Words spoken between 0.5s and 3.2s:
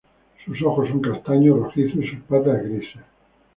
ojos son castaños rojizos y sus patas grises.